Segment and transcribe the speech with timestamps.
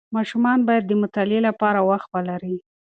[0.15, 2.55] ماشومان باید د مطالعې لپاره وخت ولري.